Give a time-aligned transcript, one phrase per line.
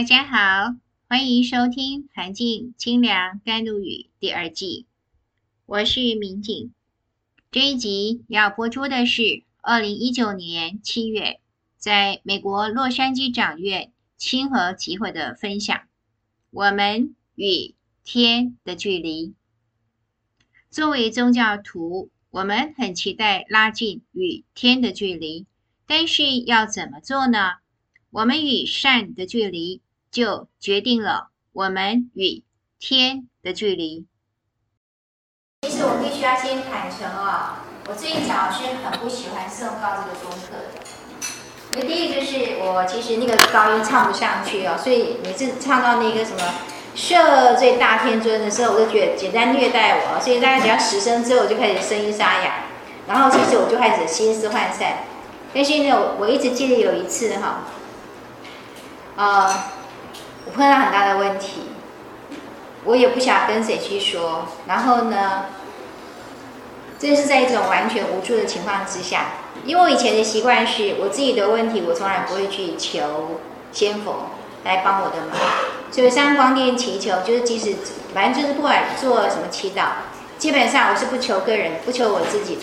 [0.00, 0.76] 大家好，
[1.10, 3.84] 欢迎收听《环境清凉甘露语》
[4.18, 4.86] 第二季，
[5.66, 6.72] 我是民警。
[7.50, 11.38] 这一集要播出的是二零一九年七月
[11.76, 15.82] 在美国洛杉矶长院亲和集会的分享。
[16.50, 19.34] 我们与天的距离。
[20.70, 25.44] 作为宗教徒，我们很期待拉近与天的距离，
[25.86, 27.50] 但是要怎么做呢？
[28.08, 32.42] 我们与善的距离，就决定了我们与
[32.78, 34.06] 天的距离。
[35.62, 40.80] 其实我必须要先坦诚啊、哦，我最早是很不喜欢诵告这个功课的。
[41.74, 46.42] 因为第一个就是我其实那个高音唱不上去哦，所以每次唱到那个什么
[46.96, 52.64] “赦罪大天尊”的时候，我就觉得简单虐待我，所以大概只要十声之后，我就开始声音沙哑，
[53.06, 55.04] 然后其实我就开始心思涣散。
[55.54, 57.64] 但是呢，我我一直记得有一次哈，
[59.16, 59.79] 呃。
[60.50, 61.60] 我碰到很大的问题，
[62.82, 64.46] 我也不想跟谁去说。
[64.66, 65.44] 然后呢，
[66.98, 69.26] 这是在一种完全无助的情况之下，
[69.64, 73.40] 因为我以前的习惯是我自己的问题，我从来不会去求
[73.70, 74.30] 仙佛
[74.64, 75.38] 来帮我的忙。
[75.92, 77.76] 所以上光殿祈求，就是即使
[78.12, 79.84] 反正就是不管做什么祈祷，
[80.36, 82.62] 基本上我是不求个人，不求我自己的。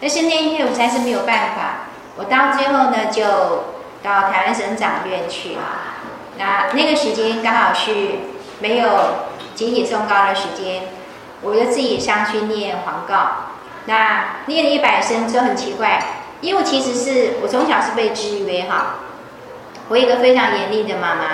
[0.00, 3.24] 但是那一天我实在是没有办法，我到最后呢，就
[4.04, 5.56] 到台湾省长院去。
[6.36, 7.92] 那那个时间刚好是
[8.60, 8.88] 没有
[9.54, 10.82] 集体诵高的时间，
[11.42, 13.50] 我就自己上去念黄告。
[13.86, 16.02] 那念了一百声之后很奇怪，
[16.40, 18.96] 因为其实是我从小是被制约哈，
[19.88, 21.24] 我有一个非常严厉的妈妈，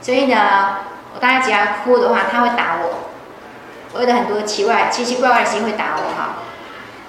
[0.00, 0.76] 所以呢，
[1.14, 3.08] 我大家只要哭的话，她会打我。
[3.94, 6.36] 我有很多奇怪、奇奇怪怪的事情会打我哈。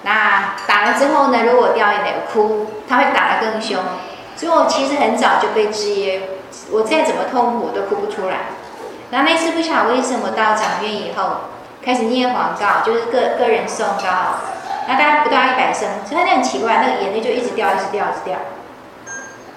[0.02, 3.82] 那打了之后呢，如果掉眼泪哭，她会打得更凶。
[4.36, 6.20] 所以我其实很早就被制约。
[6.70, 8.36] 我再怎么痛苦，我都哭不出来。
[9.10, 11.50] 然后那次不晓得为什么到长院以后，
[11.84, 14.08] 开始念黄告，就是个个人诵誥，
[14.88, 18.38] 那大概不到一百声，所以那很奇怪，那个眼泪就一直掉，一直掉，一直掉。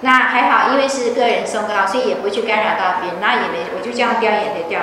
[0.00, 4.80] 那还好，因为是个人诵誥，所以也不会去干扰到别人，那也没，我就这样掉眼泪掉，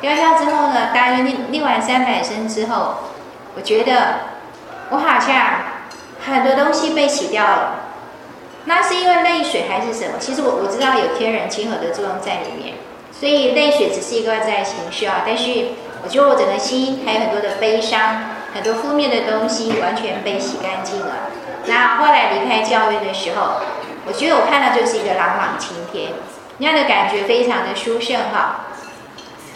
[0.00, 2.96] 掉掉之后呢，大约念念完三百声之后，
[3.56, 3.92] 我觉得
[4.90, 5.36] 我好像
[6.26, 7.87] 很多东西被洗掉了。
[8.68, 10.18] 那是因为泪水还是什么？
[10.20, 12.74] 其实我我知道有天人亲和的作用在里面，
[13.10, 15.22] 所以泪水只是一个外在情绪啊。
[15.24, 15.68] 但是
[16.04, 21.30] 我觉得我整个心还有很多的悲伤，很多负面的东西完全被洗干净了。
[21.64, 23.62] 那后来离开教院的时候，
[24.06, 26.12] 我觉得我看到就是一个朗朗晴天，
[26.58, 28.66] 那样的感觉非常的殊胜哈。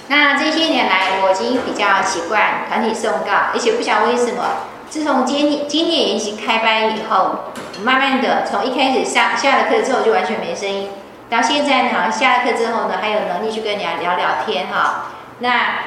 [0.08, 4.72] 那这些年来我已经比较习惯团体送告，而且不晓得为什么。
[4.92, 7.47] 自从今年今天研习开班以后，
[7.82, 10.91] 慢慢的从一开始下下了课之后就完全没声音，
[11.30, 15.06] 到现在呢，好像下了课之后呢，还有能力去跟人家聊聊天哈。
[15.38, 15.78] 那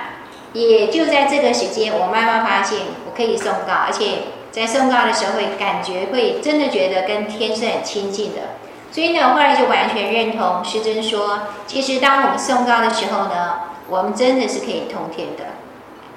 [0.54, 8.56] 也就在这个时间，我慢慢发现我可以诵誥，而且在诵誥的时候会感觉会真的觉得跟天是很亲近的。
[8.92, 15.44] 所以呢，我后来就完全认同师尊说，其实当我们诵誥的时候呢，我们真的是可以通天的。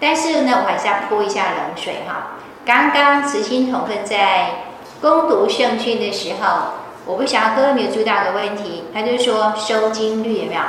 [0.00, 2.36] 但是呢，我还是要泼一下冷水哈。
[2.68, 4.64] 刚刚慈心同奋在
[5.00, 6.74] 攻读圣训的时候，
[7.06, 10.60] 我不晓得各位有没有注意到个问题，他就说收金率有没有？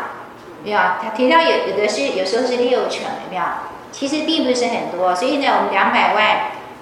[0.64, 3.44] 没有，他提到有有的是有时候是六成有没有？
[3.92, 6.38] 其实并不是很多，所以呢，我们两百万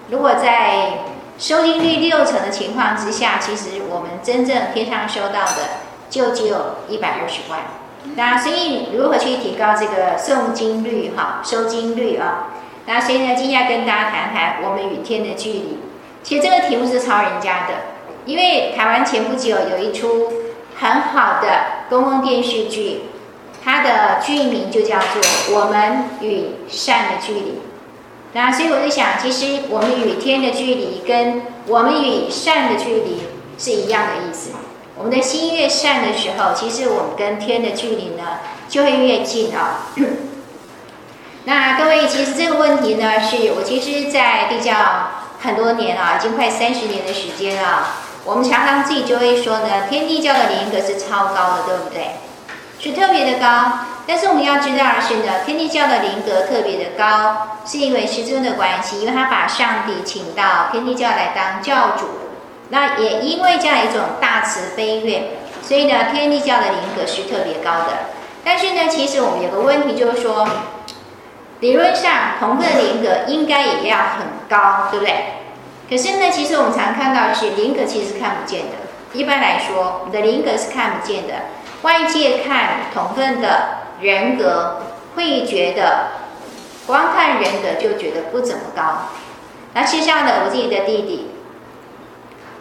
[0.10, 1.00] 如果在
[1.40, 7.62] 收金率六成的情况之下，其实我们真正天上收到的就只有一百二十万。
[8.14, 11.42] 那所以如何去提高这个送金率哈？
[11.44, 12.50] 收金率啊？
[12.88, 15.78] 那所以呢，今天要跟大家谈谈我们与天的距离。
[16.24, 17.74] 其实这个题目是抄人家的，
[18.26, 20.32] 因为台湾前不久有一出
[20.78, 21.48] 很好的
[21.90, 23.02] 公共电视剧，
[23.62, 25.22] 它的剧名就叫做
[25.54, 27.40] 《我们与善的距离》。
[28.32, 33.18] 那所以我就想，其实我们与天的距离跟我们与善的距离
[33.58, 34.52] 是一样的意思。
[34.96, 38.40] 我们的心越善的时候，其实我们跟天的距离呢
[38.70, 39.90] 就会越近啊。
[41.48, 44.76] 那各位，其实这个问题呢，是我其实，在地教
[45.40, 47.88] 很多年了，已经快三十年的时间了。
[48.26, 52.16] 我们常常自己就会说呢，天地教的灵格是超高的，对不对？
[52.82, 53.80] 是特别的高。
[54.06, 62.10] 但是我们要知道的是呢，天地教的灵格特别的高，是因为师尊的关系，因为他把上帝请到天地教来当教主。
[62.72, 65.24] 那也因为这样一种大慈悲愿，
[65.64, 68.10] 所以呢，天地教的灵格是特别高的。
[68.44, 70.46] 但是呢，其实我们有个问题就是说。
[71.60, 75.16] 理论上，同奋的灵格应该也要很高，对不对？
[75.90, 78.74] 可是呢，其实我们常看到的是灵格其实看不见的。
[79.14, 81.34] 一般来说，你的灵格是看不见的。
[81.82, 84.82] 外界看同分的人格，
[85.16, 86.08] 会觉得
[86.86, 89.10] 光看人格就觉得不怎么高。
[89.74, 91.32] 那事实上呢，我自己的弟弟，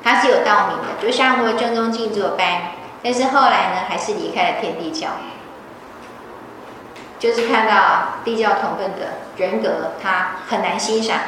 [0.02, 2.72] 他是有道明的，就上过正宗静坐班，
[3.02, 5.08] 但是后来呢，还是离开了天地教。
[7.18, 11.18] 就是看到地教同分的人格，他很难欣赏，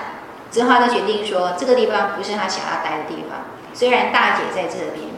[0.51, 3.41] 之后他决定说，这个地方不是他想要待的地方。
[3.73, 5.09] 虽然大姐在这边，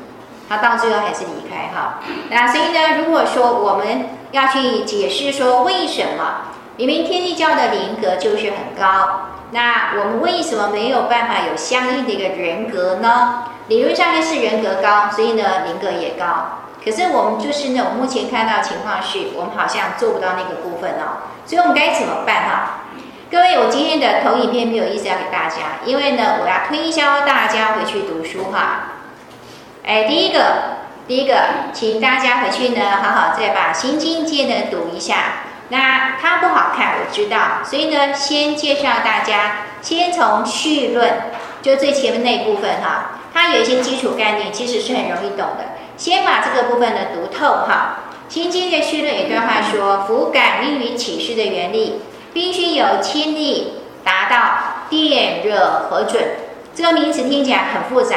[0.49, 2.00] 他到最后还是离开哈。
[2.28, 6.43] 那所以呢，如果说我们要去解释说为什么
[6.76, 13.44] 明明天地教的灵格就是很高，那我们为什么没有办法有相应的一个人格呢？
[13.69, 16.58] 理论上呢是人格高，所以呢灵格也高。
[16.85, 22.85] 可是我们就是呢，我目前看到情况是我们好像做不到那个部分哦，所以我们该怎么办哈？
[23.31, 28.94] 各位，我今天的投影片没有意思要给大家，因为呢，我要推销大家回去读书哈。
[29.87, 30.41] 哎，第一个，
[31.06, 31.37] 第一个，
[31.73, 35.17] 请大家回去呢，好好再把《新境界》呢读一下。
[35.69, 41.31] 那它不好看，我知道，所以呢，先介绍大家，先从序论，
[41.62, 45.79] 就最前面那一部分哈，它有一些基础概念，其实是很容易懂的。
[46.00, 47.99] 先把这个部分呢读透哈。
[48.31, 52.00] 新经的序论有一段话说：“夫感应与启示的原理，
[52.32, 56.23] 必须由亲力达到电热和准。”
[56.75, 58.17] 这个名词听起来很复杂。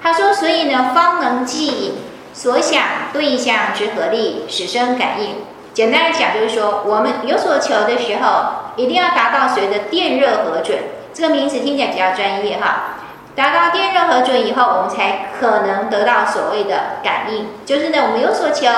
[0.00, 1.94] 他说：“所以呢，方能即引
[2.32, 2.82] 所想
[3.12, 5.38] 对象之合力，使生感应。
[5.72, 10.78] 简单来讲，就是说我们有所求的时候，一定要达到所谓的电热和准。
[11.12, 12.98] 这个名词听起来比较专业哈。”
[13.36, 17.48] 达到电热核准以后，我们才可能得到所谓的感应。
[17.66, 18.68] 就是呢，我们有所求，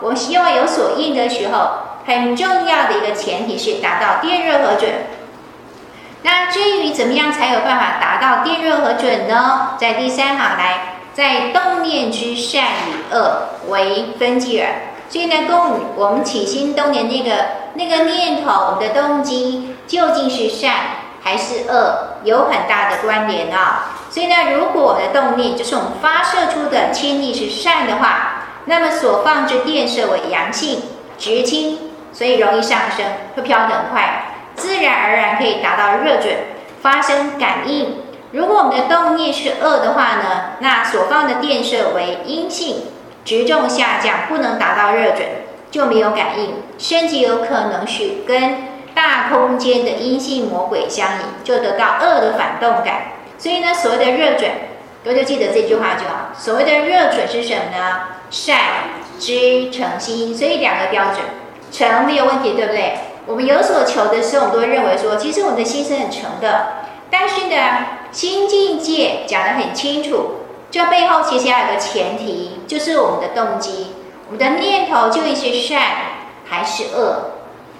[0.00, 1.70] 我们希望有所应的时候，
[2.06, 4.90] 很重要的一个前提是达到电热核准。
[6.22, 9.76] 那至于怎么样才有办法达到电热核准呢？
[9.78, 14.70] 在第三行来，在动念之善与恶为分际耳。
[15.10, 17.44] 所以呢，供我们起心动念那个
[17.74, 20.72] 那个念头，我们的动机究竟是善
[21.22, 23.96] 还是恶，有很大的关联啊。
[24.18, 30.82] 所以呢，如果我们的动力就是我们发射出的氢力是善的话，那么所放置电射为阳性、
[31.16, 31.78] 直氢，
[32.12, 33.06] 所以容易上升，
[33.36, 34.24] 会飘得很快，
[34.56, 36.34] 自然而然可以达到热准，
[36.82, 37.98] 发生感应。
[38.32, 42.86] 如果我们的动力是恶的话呢，那所放的电射为阴性、
[43.24, 45.28] 直重下降，不能达到热准，
[45.70, 48.64] 就没有感应，身体有可能是跟
[48.96, 53.12] 大空间的阴性魔鬼相引，就得到恶的反动感。
[53.38, 54.50] 所以呢，所谓的热准，
[55.04, 56.32] 各位就记得这句话就好。
[56.36, 58.00] 所谓的热准是什么呢？
[58.30, 58.58] 善
[59.18, 61.18] 知诚心，所以两个标准，
[61.70, 62.98] 诚没有问题，对不对？
[63.26, 66.66] 我们有所求的时候，我们都会认为说，其实我们的心是很诚的。
[67.10, 70.40] 但是呢，新境界讲得很清楚，
[70.70, 73.94] 这背后其实要有个前提，就是我们的动机，
[74.26, 75.80] 我们的念头究竟是善
[76.44, 77.32] 还是恶？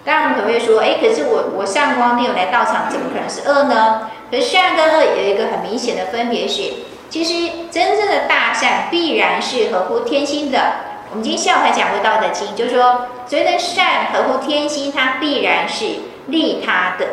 [0.04, 4.08] 当然，我们可能会说，哎，可是我我上光没有来到场，怎么可能是恶呢？
[4.30, 6.62] 可是善跟恶有一个很明显的分别是，
[7.08, 10.72] 其实真正的大善必然是合乎天心的。
[11.10, 15.86] 我们今天下午还讲过《道德经》，就是说，所谓的善合乎天心，它必然是
[16.26, 17.06] 利他的。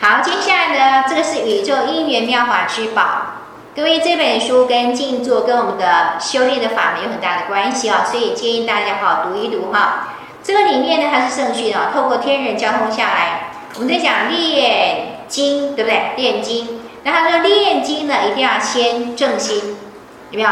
[0.00, 0.68] 好，接下来
[1.02, 3.02] 呢，这个是宇宙因缘妙法之宝。
[3.76, 10.08] 各位，这本书跟静坐跟我们的修炼的法门有很大的关系啊，所以建议大家好好读一读哈。
[10.42, 15.11] 这个里面呢，它是圣训啊，透过天人交通下来，我们在讲练。
[15.32, 16.12] 经对不对？
[16.16, 19.78] 炼经，那他说炼经呢，一定要先正心，
[20.30, 20.48] 有没有？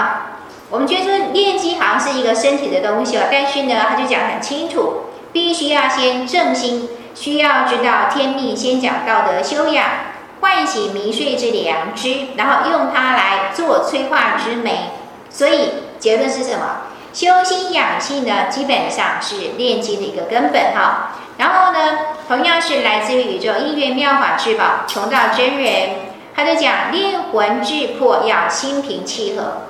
[0.71, 9.85] 我们觉得说炼经好像是一个身体的东西哦，但是呢，他就讲很清楚，必须要先正心，需要知道天命，先讲道德修养，
[10.41, 14.93] 唤醒迷睡之良知，然后用它来做催化之媒。
[15.29, 16.90] 所以结论是什么？
[17.12, 21.17] 修心养性呢，基本上是炼金的一个根本哈。
[21.38, 21.79] 然后呢，
[22.29, 25.90] 同样是来自于宇宙因缘妙法之宝穷道真人，
[26.37, 29.62] 他就讲炼魂质魄要心平气和，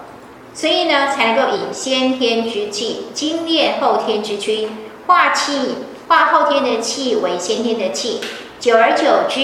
[0.52, 4.68] 所以呢才能够以先天之气精炼后天之躯，
[5.06, 5.76] 化气
[6.08, 8.20] 化后天的气为先天的气，
[8.58, 9.40] 久而久之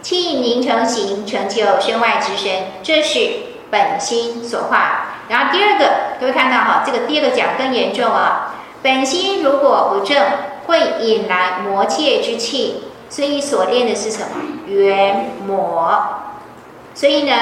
[0.00, 3.30] 气凝成形，成就身外之身，这是
[3.70, 5.15] 本心所化。
[5.28, 10.16] 然后第二个，各位看到哈，这个第二个讲更严重啊，本心如果不正。
[10.66, 14.66] 会引来魔界之气，所以所练的是什么？
[14.66, 15.96] 元魔。
[16.92, 17.32] 所以呢，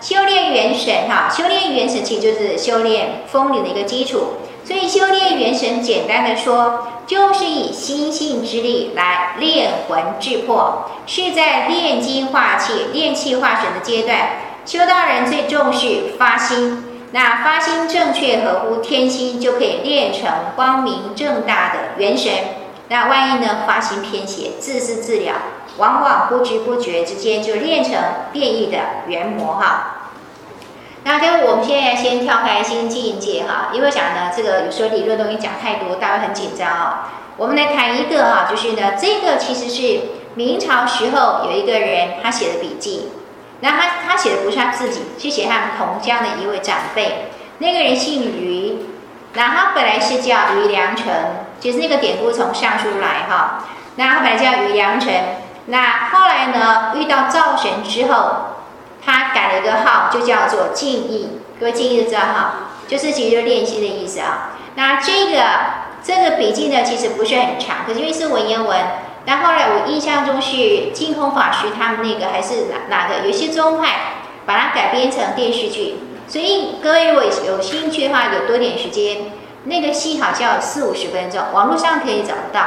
[0.00, 4.38] 修炼元神哈，修炼元神其实就是修炼风灵的一个基础。
[4.64, 14.18] 所以修炼元神，简单的说，就是以心性之力来炼魂制魄，是在炼精化气、炼气化神的阶段。
[14.66, 16.81] 修道人最重视发心，
[17.14, 22.32] 那发心正确，合乎天心，就可以练成光明正大的元神。
[22.88, 25.34] 那万一呢，发心偏邪，自私自了，
[25.76, 27.94] 往往不知不觉之间就练成
[28.32, 30.10] 变异的元魔哈。
[31.04, 36.94] 那跟我们现在先跳开，先进一阶哈，因为讲呢，这个有时候理论东西讲太多，大家很紧张哦。
[37.36, 40.00] 我们来谈一个哈，就是呢，这个其实是
[40.34, 43.08] 明朝时候有一个人他写的笔记。
[43.62, 47.30] 那他他写的不是他自己，是写他们同乡的一位长辈。
[47.58, 48.76] 那个人姓于，
[49.34, 51.06] 那他本来是叫于良辰，
[51.60, 53.64] 就是那个典故从上书来哈。
[53.94, 55.14] 那他本来叫于良辰，
[55.66, 58.56] 那后来呢，遇到赵神之后，
[59.00, 61.38] 他改了一个号，就叫做敬意。
[61.60, 62.54] 各位敬意知道哈，
[62.88, 64.50] 就是其实就是练习的意思啊。
[64.74, 65.44] 那这个
[66.02, 68.76] 这个笔记呢，其实不是很长，可是因为是文言文。
[69.24, 73.26] 但后来我印象中是净空法师他们那个还是哪哪个？
[73.26, 73.94] 有些宗派
[74.44, 79.32] 把它改编成电视剧，所以各位如果有兴趣的话，有多点时间，
[79.64, 82.62] 那个戏好像有四五十分钟，网络上可以找得到，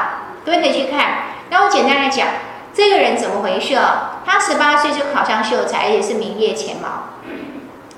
[0.45, 1.23] 各位可以去看。
[1.49, 2.27] 那我简单来讲，
[2.73, 4.21] 这个人怎么回事哦？
[4.25, 7.19] 他十八岁就考上秀才，而且是名列前茅，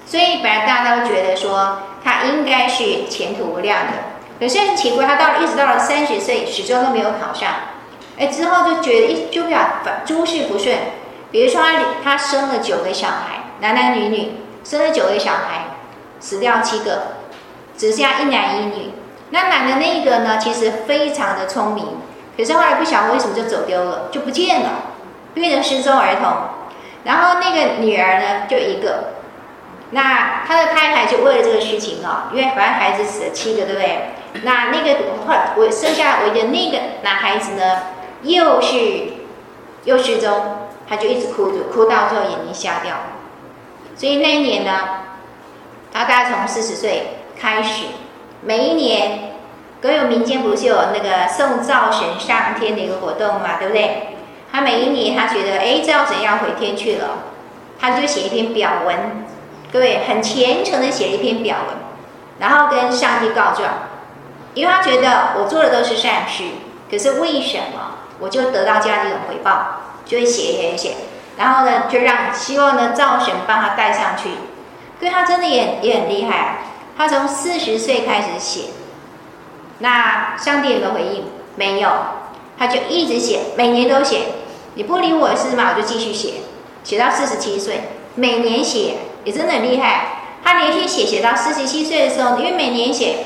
[0.05, 3.93] 所以本来大家都觉得说他应该是前途无量的。
[4.39, 7.49] 可是很奇怪，他到了一直到了三十岁，始终都没有考上。
[8.17, 10.75] 哎，之后就觉得一就比较反诸事不顺，
[11.31, 14.31] 比如说他他生了九个小孩，男男女女，
[14.63, 15.77] 生了九个小孩，
[16.19, 17.17] 死掉七个，
[17.77, 18.91] 只剩下一男一女。
[19.29, 21.85] 那男的那个呢，其实非常的聪明，
[22.35, 24.69] 可是后来不晓得为什么就走丢了，就不见了，
[25.33, 26.31] 变成失踪儿童。
[27.03, 29.13] 然后那个女儿呢，就一个。
[29.91, 34.09] 那他的太太就为了这个事情啊、哦，因为反正孩子死了七个，对不对？
[34.43, 34.95] 那那个
[35.25, 37.63] 后我生下我的那个男孩子呢？
[38.23, 38.77] 又是
[39.85, 42.95] 又失踪，他就一直哭着，哭到最后眼睛瞎掉。
[43.95, 44.71] 所以那一年呢，
[45.91, 47.85] 他大概从四十岁开始，
[48.41, 49.31] 每一年，
[49.81, 54.17] 各有民间不是有那个送灶神上天的一个活动嘛，对不对？
[54.51, 57.23] 他每一年他觉得，哎，灶神要回天去了，
[57.79, 59.25] 他就写一篇表文，
[59.71, 61.77] 各位很虔诚的写了一篇表文，
[62.39, 63.67] 然后跟上帝告状，
[64.53, 66.43] 因为他觉得我做的都是善事，
[66.89, 67.96] 可是为什么？
[68.19, 70.95] 我就得到这样一种回报，就会写写写，
[71.37, 74.29] 然后呢，就让希望呢灶神帮他带上去。
[74.99, 76.59] 所以他真的也也很厉害，
[76.97, 78.69] 他从四十岁开始写，
[79.79, 81.25] 那上帝有没有回应？
[81.55, 81.89] 没有，
[82.57, 84.21] 他就一直写，每年都写。
[84.73, 85.73] 你不理我是吗？
[85.75, 86.35] 我就继续写，
[86.83, 90.05] 写到四十七岁，每年写也真的很厉害。
[90.43, 93.25] 他连续写写到四十七岁的时候，因为每年写，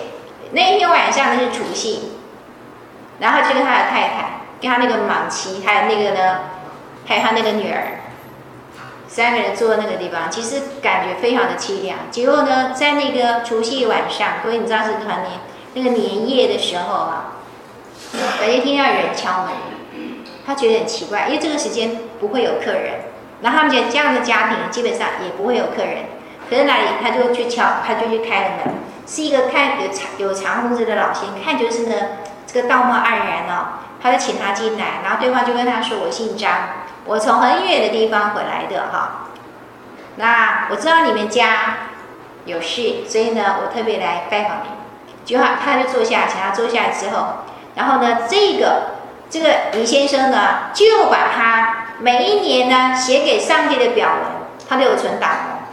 [0.51, 2.13] 那一天晚上呢是除夕，
[3.19, 4.40] 然后就跟他的太太。
[4.61, 6.39] 跟他那个莽妻，还有那个呢，
[7.07, 7.99] 还有他那个女儿，
[9.07, 11.97] 三个人坐在那个地方，其实感觉非常的凄凉。
[12.11, 15.31] 结果呢，在那个除夕晚上，所以你知道是团年
[15.73, 17.33] 那个年夜的时候啊，
[18.39, 19.51] 感觉听到有人敲门，
[20.45, 22.99] 他觉得很奇怪，因为这个时间不会有客人。
[23.41, 26.05] 然后他们觉得这样的家庭基本上也不会有客人，
[26.47, 28.75] 可是哪里他就去敲，他就去开了门，
[29.07, 31.95] 是一个看有长有长胡子的老先生，看就是呢
[32.45, 33.81] 这个道貌岸然哦。
[34.01, 36.51] 他就请他进来，然后对方就跟他说：“我姓张，
[37.05, 39.27] 我从很远的地方回来的哈。
[40.15, 41.89] 那我知道你们家
[42.46, 44.70] 有事，所以呢，我特别来拜访你。”
[45.24, 48.93] 就他他就坐下，请他坐下来之后，然后呢，这个
[49.29, 54.22] 这个李先生呢，就把他每一年呢写给上帝的表文，
[54.67, 55.70] 他都有存档哦，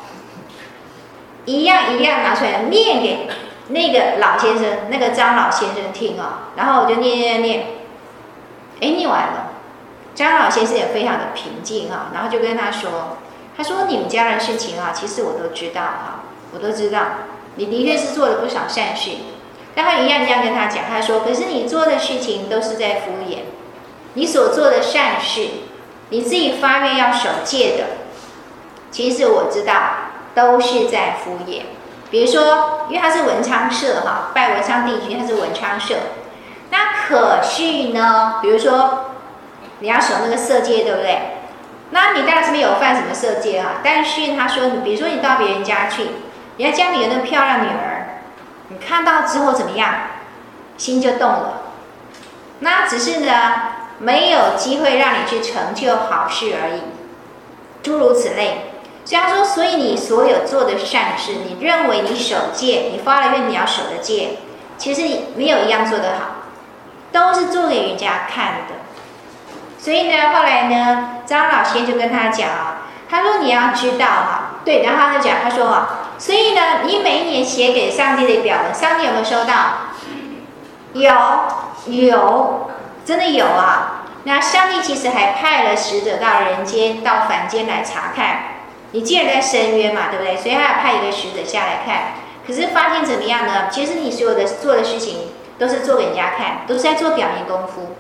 [1.47, 3.27] 一样一样拿出来念给
[3.69, 6.51] 那个老先生，那个张老先生听啊。
[6.57, 7.78] 然后我就念念念。
[8.81, 9.53] 哎，念完了，
[10.15, 13.19] 张老先生也非常的平静哈，然后就跟他说
[13.57, 17.01] ：“他说你们家的事情啊，其实我都知道哈，我都知道，
[17.57, 19.11] 你的确是做了不少善事。
[19.75, 23.39] 但他一样一样跟他讲，他说：可是你做的事情都是在敷衍，
[24.15, 25.49] 你所做的善事，
[26.11, 27.85] 你自己发愿要守戒的，
[28.91, 29.75] 其实我知道
[30.35, 31.63] 都是在敷衍。
[32.11, 35.97] 比如说，因为他是文昌社哈，拜文昌帝君，他是文昌社。”
[37.09, 37.63] 可是
[37.95, 39.13] 呢，比如说
[39.79, 41.39] 你要守那个色戒，对不对？
[41.89, 43.77] 那你当然是没有犯什么色戒啊。
[43.83, 46.03] 但是他说，你比如说你到别人家去，
[46.59, 48.21] 人家家里有那漂亮女儿，
[48.69, 49.95] 你看到之后怎么样？
[50.77, 51.63] 心就动了。
[52.59, 53.55] 那只是呢，
[53.99, 56.83] 没有机会让你去成就好事而已，
[57.83, 58.73] 诸如此类。
[59.07, 64.37] 所以说，所以你所有做的善事，你认为你守戒，你发了愿你要守的戒，
[64.77, 66.38] 其实你没有一样做得好。
[67.13, 68.75] 都是做给人家看的，
[69.79, 79.55] 所以呢，后来呢，张老先就跟他讲啊，他说你要知道哈，对，然后他就讲，他说啊，所以呢，你每一年写给上帝的表文，上帝有没有收到？
[80.93, 81.13] 有，
[81.87, 82.71] 有，
[83.05, 84.05] 真的有啊。
[84.25, 88.41] 那上帝其实还派了使者到人间、到凡间来查看。
[88.93, 90.37] 你既然在深渊嘛，对不对？
[90.37, 92.15] 所以他要派一个使者下来看。
[92.47, 93.69] 可是发现怎么样呢？
[93.71, 97.97] 其实你所有的做的事情都是做给人家看，都是在做表面功夫。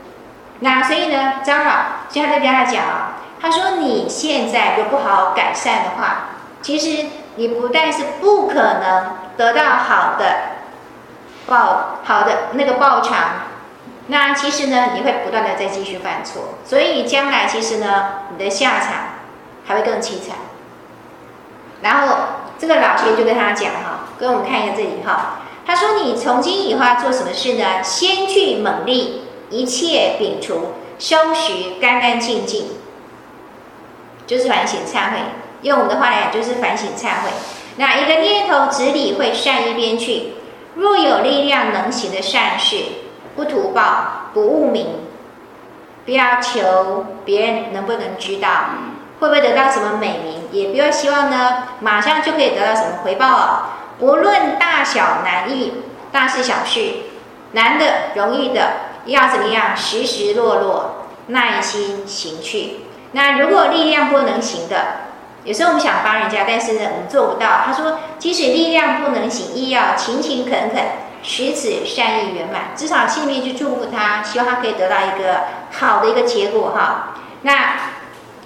[0.61, 1.73] 那所以呢，张老
[2.09, 6.31] 现在在跟他讲啊，他说你现在如果不好好改善的话，
[6.63, 10.25] 其实你不但是不可能得到好的
[11.47, 13.17] 报好的那个报偿，
[14.09, 18.95] 那其实呢，你会不断的再继续犯错，所以将来其实呢，你的下场
[19.67, 20.37] 还会更凄惨。
[21.81, 22.17] 然后
[22.59, 25.37] 这个老师就跟他讲哈，跟我们看一下这里哈，
[25.69, 27.83] 他说你从今以后要做什么事呢？
[27.83, 32.69] 先去猛力，一切摒除，收拾干干净净，
[34.27, 35.19] 就是反省忏悔。
[35.61, 37.29] 用我们的话来讲，就是反省忏悔。
[37.77, 40.33] 那一个念头只理会善一边去，
[40.75, 42.77] 若有力量能行的善事，
[43.37, 44.87] 不图报，不务名，
[46.07, 48.49] 不要求别人能不能知道。
[49.21, 50.49] 会不会得到什么美名？
[50.51, 53.63] 也不要希望呢，马上就可以得到什么回报哦！
[53.99, 56.95] 不论大小难易，大事小事，
[57.53, 58.73] 难的容易的，
[59.07, 59.77] 要怎么样？
[59.77, 62.81] 时时落落，耐心行去。
[63.13, 64.77] 那如果力量不能行的，
[65.45, 67.63] 有时候我们想帮人家，但是呢，我们做不到。
[67.65, 70.83] 他说，即使力量不能行，亦要勤勤恳恳，
[71.23, 72.77] 使此善意圆满。
[72.77, 75.41] 至少心里面去祝福他，希望他可以得到一个
[75.73, 77.15] 好的一个结果哈。
[77.43, 77.53] 那。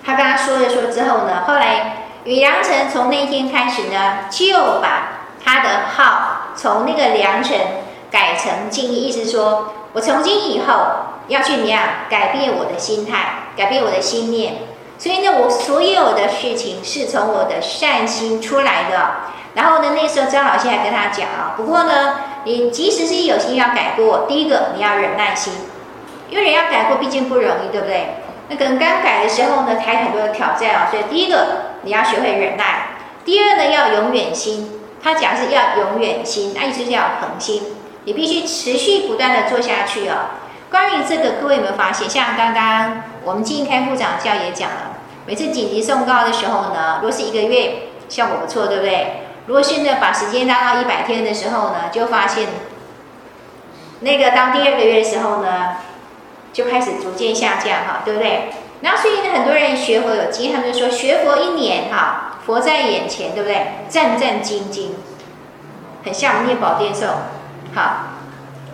[0.04, 7.56] 他跟他说了说之后呢，后来宇良辰从那天开始呢，就把他的号从那个良辰
[8.10, 10.74] 改成静意，意思说我从今以后
[11.28, 14.54] 要去怎样改变我的心态，改变我的心念。
[14.98, 19.10] 所以呢，我所有的事情是从我的善心出来的。
[19.54, 25.52] 然后呢，那时候张老师还跟他讲啊，不过呢，你即使是有心要改过，第一个你要忍耐心，
[26.30, 28.14] 因为人要改过毕竟不容易，对不对？
[28.48, 31.46] 那可能刚改的时候呢，还有很多的挑战啊，所以第一个
[31.82, 32.86] 你要学会忍耐，
[33.24, 37.62] 第二呢要永远心，他讲是要永远心，那意思是要恒心，
[38.04, 40.30] 你必须持续不断的做下去啊。
[40.70, 42.08] 关于这个，各位有没有发现？
[42.08, 49.24] 像刚刚我们经开副长教也讲了，每次紧急送告的时候呢，如果是一个月效果不错，对不对？
[49.46, 52.46] 如果现在把时间拉到一百天的时候呢，就发现
[54.00, 55.76] 那个当第二个月的时候呢。
[56.52, 58.50] 就开始逐渐下降哈，对不对？
[58.82, 63.66] 然后所以呢，很多人学佛有经验，他们就说学佛一年哈，佛在眼前，对不对？
[63.88, 64.88] 战战兢兢，
[66.04, 67.08] 很像念宝殿颂，
[67.74, 67.82] 好，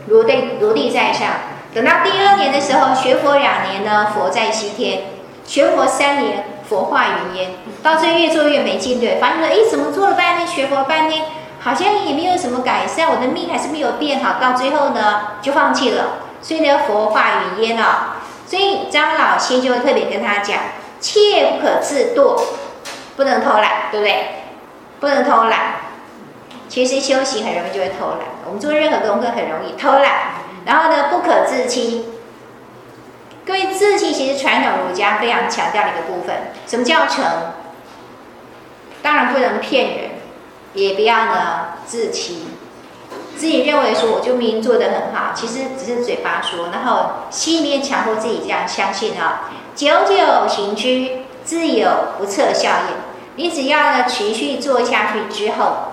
[0.06, 1.28] 如对如地在上。
[1.74, 5.00] 等到第二年的时候，学佛两年呢，佛在西天；
[5.44, 7.50] 学佛三年，佛化云烟。
[7.82, 11.26] 到最后越做越没劲，对，发现说，哎，怎么做了半天，学佛半天，
[11.60, 14.40] 好像也没有什么改善，我的命还是没有变好。
[14.40, 16.04] 到最后呢，就放弃了。
[16.40, 20.58] 所以呢，佛化云烟了，所以张老先就特别跟他讲，
[21.00, 22.40] 切不可自堕，
[23.18, 24.26] 不能偷懒，对不对？
[25.00, 25.74] 不能偷懒。
[26.68, 30.34] 其实修行很容易就会偷懒，我们做任何功课很容易偷懒。
[30.64, 32.04] 然后呢，不可自欺。
[33.44, 36.52] 各位，自欺其实传统儒家非常强调的一个部分。
[36.68, 37.24] 什么叫诚？
[39.02, 40.10] 当然不能骗人，
[40.74, 42.46] 也不要呢自欺。
[43.36, 49.50] 自己认为说我就明明做得很好，其实只是嘴巴说，然后心里面强迫自己这样相信啊。
[49.74, 53.07] 久久行之，自有不测效应。
[53.38, 55.92] 你只要呢持续做下去之后，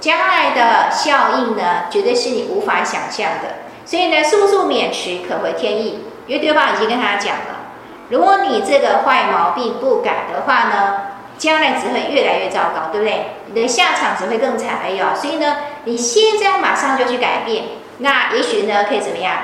[0.00, 3.70] 将来的效应呢，绝对是你无法想象的。
[3.84, 6.00] 所以呢，速速免迟，可回天意。
[6.26, 7.70] 因为对方已经跟他讲了，
[8.08, 10.96] 如果你这个坏毛病不改的话呢，
[11.38, 13.26] 将来只会越来越糟糕，对不对？
[13.46, 15.14] 你的下场只会更惨而已哦。
[15.14, 17.62] 所以呢，你现在马上就去改变，
[17.98, 19.36] 那也许呢，可以怎么样？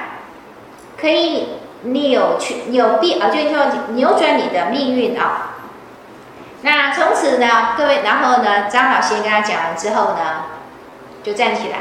[1.00, 1.50] 可以
[1.82, 5.50] 扭曲、扭变啊，就是说扭转你的命运啊。
[6.62, 10.44] 那从此呢，各位，然后呢，张老师跟他讲完之后呢，
[11.22, 11.78] 就站起来。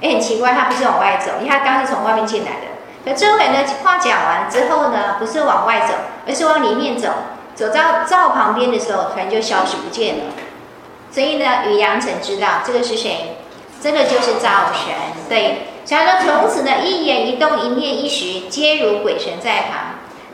[0.00, 2.66] 哎，很奇怪，他不是往外走，因为他刚是从外面进来的。
[3.04, 5.94] 可周围呢，话讲完之后呢，不是往外走，
[6.26, 7.08] 而是往里面走。
[7.54, 10.24] 走到灶旁边的时候，突然就消失不见了。
[11.10, 13.36] 所以呢，于良辰知道这个是谁？
[13.82, 14.94] 这个就是灶神。
[15.28, 19.89] 对，所以说从此呢，一言一动、一念一时，皆如鬼神在旁。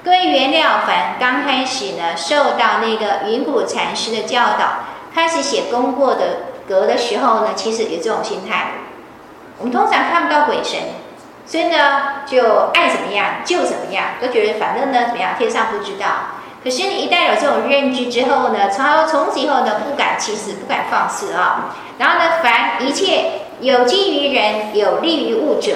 [0.07, 8.69] 各位袁了凡刚开始呢，受到那个云谷禅师的教导，开始写功过的格的时候呢，其实有这种心态。
[9.59, 10.79] 我们通常看不到鬼神，
[11.45, 16.07] 所以呢，就爱怎么样就怎么样，都觉得反正呢怎么样，天上不知道。
[16.63, 21.75] 可是你一旦有这种认知之后呢，从从此以后呢，不敢轻视，不敢放肆啊。
[21.99, 25.73] 然后呢，凡一切有利于人、有利于物者，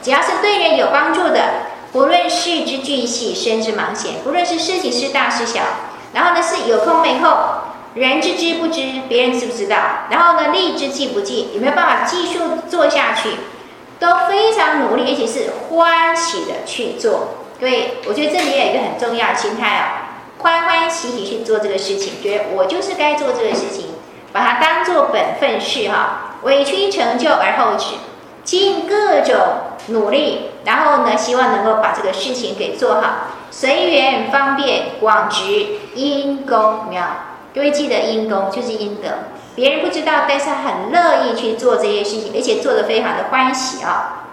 [0.00, 1.65] 只要是对人有帮助的，
[1.96, 5.62] 不论事之巨细、身之忙浅，不论是事情是大是小，
[6.12, 7.32] 然后呢是有空没空，
[7.94, 9.78] 人知之不知，别人知不知道，
[10.10, 13.30] 然后呢力之尽不尽，有没有办法继续做下去，
[13.98, 17.28] 都非常努力，而且是欢喜的去做。
[17.58, 20.12] 各位，我觉得这里有一个很重要的心态哦。
[20.40, 23.86] 欢欢喜喜去做这个事情，觉得我就是该做这个事情，
[24.34, 27.94] 把它当做本分事哈，委屈成就而后止，
[28.46, 29.36] 尽各种
[29.88, 33.08] 努力，然后呢，希望能够把这个事情给做好，
[33.50, 35.42] 随缘方便广植
[35.94, 37.04] 因功妙。
[37.54, 39.08] 各位记得因功就是因德，
[39.54, 44.28] 别人不知道，但是很乐意去做这些事情，而且做得非常的欢喜啊。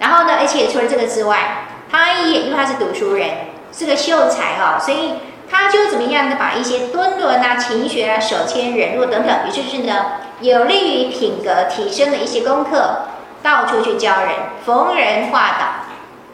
[0.00, 3.28] 然后呢，而且除了这个之外，他也因为他是读书人。
[3.72, 5.12] 是个秀才哈、所以
[5.50, 13.06] 他就怎么样的把一些敦伦啊、勤学啊、守谦忍辱等等，也就是呢，有利于品格提升的一些功课，
[13.42, 14.30] 到处去教人，
[14.64, 15.66] 逢人化导，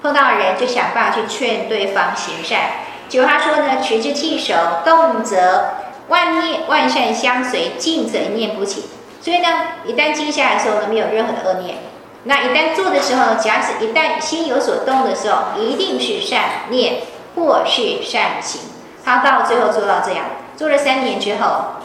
[0.03, 2.61] 碰到人就想办法去劝对方行善。
[3.09, 5.71] 就他说呢，持之气守，动则
[6.09, 8.85] 万念万善相随，静则一念不起。
[9.21, 9.49] 所以呢，
[9.87, 11.77] 一旦静下来的时候呢，没有任何的恶念。
[12.25, 16.97] 那一旦做的时候，假使一旦心有所动的时候，一定是善念。
[17.37, 18.63] 或是善行，
[19.07, 20.25] 他到最后做到这样，
[20.57, 21.77] 做了三年之后，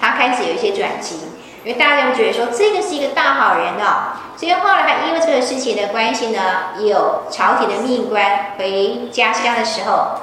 [0.00, 1.16] 他开始有一些转机，
[1.64, 6.40] 因为大家都觉得说这个是一个大好人哦，所以后来他因为这个事情的关系呢，
[6.78, 10.20] 有朝廷的命官回家乡的时候，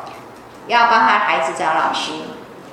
[0.68, 2.14] 要帮他孩子找老师，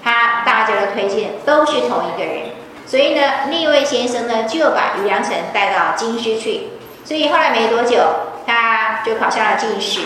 [0.01, 2.51] 他大家的推荐都是同一个人，
[2.87, 6.69] 所以呢，那位先生呢就把于良辰带到京师去，
[7.05, 7.99] 所以后来没多久，
[8.47, 10.03] 他就考上了进士。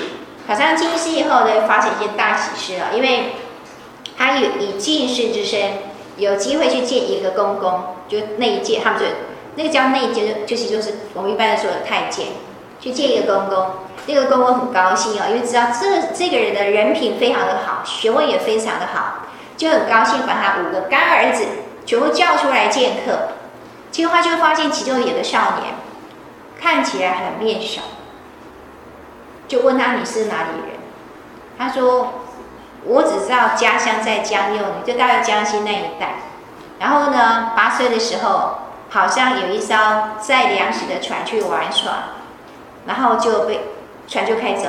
[0.47, 3.33] 考上进士以后呢，发生一件大喜事了，因为
[4.17, 5.73] 他有以进士之身，
[6.19, 9.07] 有机会去见一个公公，就内监，他们就
[9.57, 12.27] 那个叫内监，就是就是我们一般说的太监，
[12.79, 13.67] 去见一个公公，
[14.07, 19.27] 那个公公很高兴哦，因为知道这这个人的人品非常的好，学问也非常的好，
[19.57, 21.45] 就很高兴把他五个干儿子
[21.87, 23.31] 全部叫出来见客，
[23.91, 25.75] 结果他就发现其中有个少年，
[26.61, 27.81] 看起来很面熟。
[29.55, 30.75] 就问他，你是哪里人？
[31.57, 32.15] 他说，
[32.83, 36.15] 我只知道家乡在江右，就大概江西那一带。
[36.81, 38.59] 然后呢，八岁的时候
[38.91, 39.77] 好像有一艘
[40.19, 41.93] 载粮食的船去玩耍，
[42.87, 43.61] 然后就被
[44.09, 44.67] 船就开走。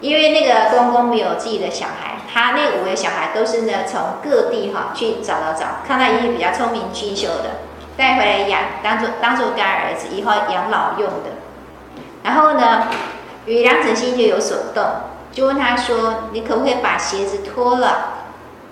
[0.00, 7.62] 因为那个公公没有自己的小孩，他那五个小孩都是呢从各地哈去找找找，看到一些比较聪明俊秀的，
[7.96, 11.30] 带回来养，当做当做干儿子，以后养老用的。
[12.26, 12.88] 然后呢，
[13.46, 14.84] 于良辰心就有所动，
[15.30, 18.14] 就问他说：“你可不可以把鞋子脱了？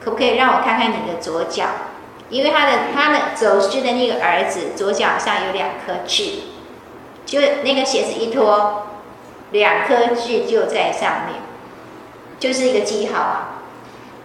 [0.04, 1.66] 可不可以让我看看你的左脚？
[2.30, 6.40] 因为他的他的走失的那个儿子左脚上有两颗痣，
[7.24, 8.88] 就那个鞋子一脱，
[9.52, 11.40] 两颗痣就在上面，
[12.40, 13.48] 就是一个记号啊。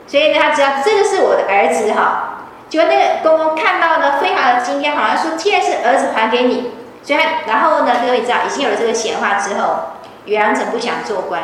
[0.08, 2.48] 所以，他知道这个是我的儿子哈。
[2.68, 6.72] 就那个公公看到呢，非常的惊讶，好像说：既然是儿子，还给你。”
[7.04, 9.80] 所以，然后呢，各位知道，已经有了这个显化之后，
[10.26, 11.42] 于良辰不想做官，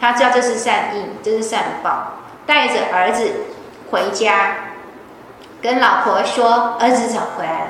[0.00, 3.46] 他知道这是善意，这是善报，带着儿子
[3.90, 4.56] 回家，
[5.62, 7.66] 跟老婆说：“儿子找回来了。”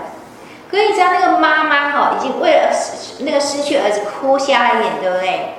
[0.70, 2.70] 各位知道，那个妈妈哈，已经为了
[3.20, 5.54] 那个失去儿子哭瞎了眼，对不对？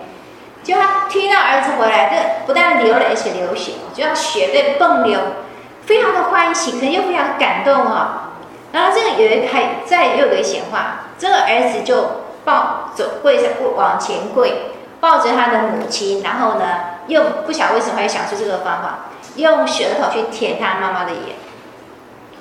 [0.64, 5.20] 就他听到儿子回来，这不但流泪，而且流血，就让血在迸流，
[5.86, 8.31] 非常的欢喜，可能又非常感动啊。
[8.72, 16.66] 然后这个有一还再又有个闲话，这个儿子就抱走跪下往前跪，抱着他的母亲，然后呢，
[17.08, 19.00] 又不晓得为什么会想出这个方法，
[19.36, 21.36] 用舌头去舔他妈妈的眼，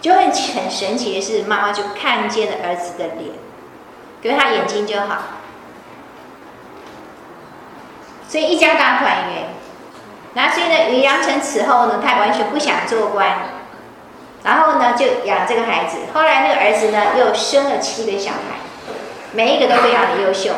[0.00, 3.32] 就很很神奇的是，妈妈就看见了儿子的脸，
[4.22, 5.16] 给他眼睛就好，
[8.28, 9.46] 所以一家大团圆。
[10.34, 13.59] 那所以呢，于良辰此后呢，他完全不想做官。
[14.42, 15.98] 然后呢，就养这个孩子。
[16.14, 18.56] 后来那个儿子呢，又生了七个小孩，
[19.32, 20.52] 每一个都非常的优秀，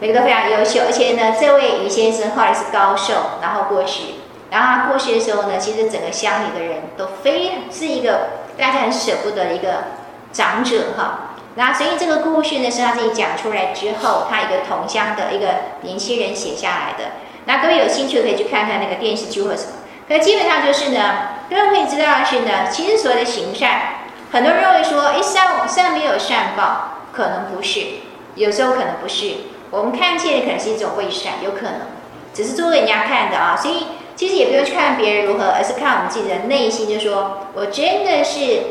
[0.00, 0.80] 每个都非常优秀。
[0.84, 4.02] 而且呢，这位于先生后来是高寿，然后过世。
[4.50, 9.84] 然后他过世的时候呢，其实整个乡里的人都非是一个大家很舍不得一个
[10.32, 11.36] 长者哈。
[11.54, 15.46] 那所以这个故事呢，是他自己讲出来之后，他一个同乡的一个
[15.82, 17.12] 年轻人写下来的。
[17.44, 19.72] 那各位有兴趣可以去看看那个电视剧或什么。
[20.08, 21.38] 可基本上就是呢。
[21.50, 23.80] 各位可以知道的是呢，其实所谓的行善，
[24.30, 27.80] 很多人认为说，哎，善善没有善报，可能不是，
[28.36, 29.34] 有时候可能不是。
[29.72, 31.80] 我们看见的可能是一种伪善，有可能，
[32.32, 33.56] 只是做给人家看的啊。
[33.56, 38.62] 所以其实也不用去看别人如何，而是看我们自己的内心，就说我真的是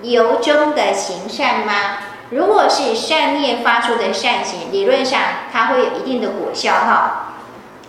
[0.00, 1.98] 由衷的行善吗？
[2.30, 5.20] 如果是善念发出的善行，理论上
[5.52, 7.34] 它会有一定的果效哈。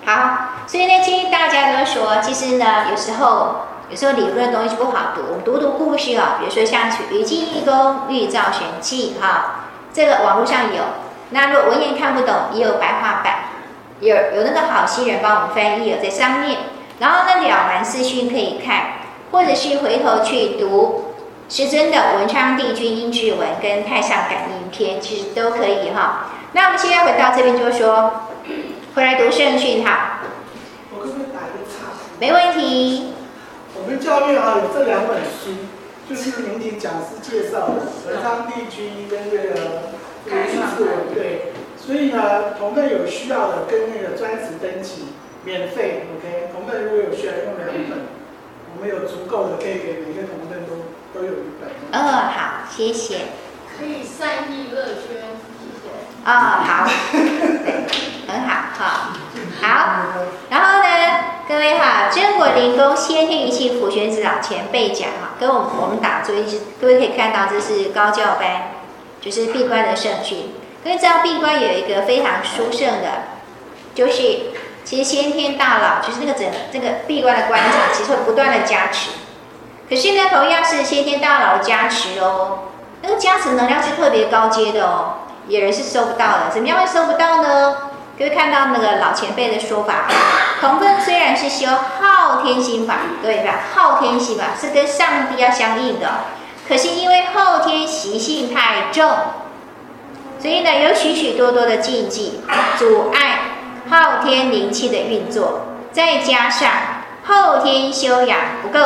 [0.06, 10.82] 好，所以呢，建议大家都说，其实呢，有时候有时候理论的东西不好读，我们读读故事啊，比如说像“禹进一功，绿造玄器”哈，这个网络上有。
[11.30, 13.36] 那如果文言看不懂，也有白话版，
[14.00, 16.58] 有有那个好心人帮我们翻译了在上面。
[16.98, 18.94] 然后呢，了凡四训可以看，
[19.32, 21.14] 或者是回头去读
[21.48, 26.30] 师尊的《文昌帝君阴騭文》跟《太上感应篇》，其实都可以哈。
[26.54, 28.12] 那我们现在回到这边，就是说
[28.96, 30.22] 回来读圣训哈。
[30.98, 31.94] 我可不可以打一个岔？
[32.20, 33.13] 没问题。
[33.76, 35.52] 我们教院啊有这两本书，
[36.08, 39.56] 就是明鼎讲师介绍的《文昌帝君》跟这个
[40.30, 41.54] 《阴騭文》对。
[41.78, 45.08] 所以呢，同奋有需要的跟那个专职登记。
[45.46, 46.48] 免费，OK。
[46.54, 48.00] 同奋如果有需要用两本，
[48.74, 51.68] 我们有足够的，可以给每个同奋都都有一本。
[51.92, 53.28] 哦，好，谢谢。
[53.78, 55.20] 可以善意乐捐，
[55.60, 55.92] 谢谢。
[56.24, 56.88] 哦，好，
[58.26, 58.88] 很好，好，
[59.60, 59.68] 好。
[60.50, 60.88] 然后呢，
[61.48, 68.72] 各位哈，真果灵宫先天一气普玄子老前辈讲哈，跟我们我们打坐一直，各位可以看到这是高教班，
[69.20, 70.54] 就是闭关的圣训。
[70.84, 73.24] 各位知道闭关有一个非常殊胜的，
[73.96, 74.40] 就是。
[74.86, 79.12] 其实先天大佬就是那个整这个闭关的关卡，其实会不断的加持。
[79.90, 82.60] 可是呢，同样是先天大佬加持哦，
[83.02, 86.50] 那个加持能量是特别高阶的哦，有人是收不到的。
[86.54, 87.78] 怎么样会收不到呢？
[88.18, 90.08] 各位看到那个老前辈的说法，
[90.62, 93.62] 同奋虽然是修昊天心法，对吧？
[93.74, 96.08] 昊天心法是跟上帝要相应的，
[96.68, 99.10] 可是因为后天习性太重，
[100.40, 102.42] 所以呢，有许许多多的禁忌
[102.78, 103.40] 阻碍。
[103.90, 106.72] 昊天灵气的运作，再加上
[107.26, 108.80] 后天修养不够，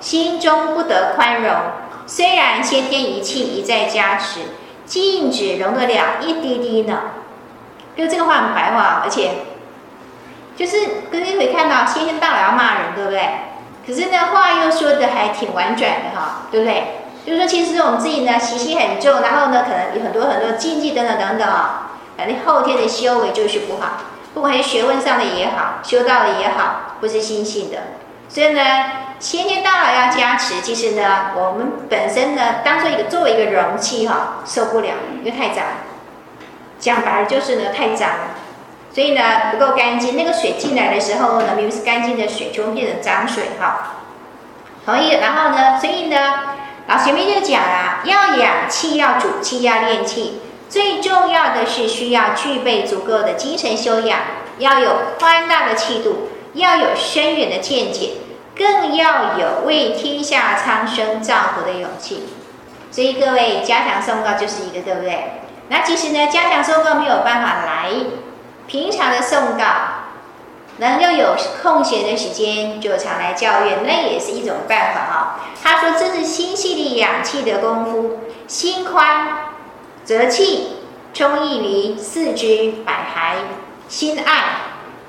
[0.00, 1.52] 心中不得宽容。
[2.06, 4.40] 虽然先天一气一再加持，
[4.84, 7.00] 竟只容得了一滴滴呢。
[7.96, 9.30] 就这个话很白话，而且
[10.56, 10.76] 就是
[11.10, 13.28] 各位会看到先天大佬要骂人，对不对？
[13.86, 16.84] 可是呢，话又说的还挺婉转的哈，对不对？
[17.24, 23.98] 就是说，其实我们自己呢习气很重，然后呢可能有很多很多禁忌等等等等啊，反正后天的修为就是不好。
[24.34, 27.78] 不管是学问上的也好，修道的也好，不是心性的，
[28.28, 28.60] 所以呢，
[29.18, 34.88] 先天大佬要加持，其实呢，我们本身呢，当做一个作为一个容器哈，受不了，
[35.22, 35.64] 因为太脏。
[36.78, 38.18] 讲白了就是呢，太脏了，
[38.92, 40.16] 所以呢，不够干净。
[40.16, 43.94] 那个水进来的时候呢，明明是干净的水，就会变成脏水哈。
[44.84, 45.14] 同意。
[45.20, 46.16] 然后呢，所以呢，
[46.86, 50.40] 老前面就讲啊，要养气，要主气，要练气。
[50.68, 54.18] 最重要的是需要具备足够的精神修养，
[54.58, 58.14] 要有宽大的气度，要有深远的见解，
[58.56, 62.24] 更要有为天下苍生造福的勇气。
[62.90, 65.42] 所以各位加强送告就是一个，对不对？
[65.68, 67.90] 那其实呢，加强诵誥没有办法来，
[68.66, 69.64] 平常的诵誥，
[70.78, 75.40] 能够有空闲的时间就常来教院，那也是一种办法哈。
[75.62, 79.28] 他说这是心细的养气的功夫，心宽。
[80.04, 80.76] 则气
[81.12, 83.38] 充溢于四肢百骸，
[83.88, 84.44] 心暗。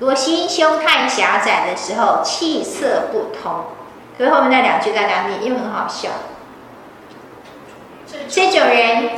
[0.00, 3.66] 如果心胸太狭窄的时候，气色不通。
[4.16, 6.08] 所以后面那两句大家念，因为很好笑。
[8.28, 9.10] 这种人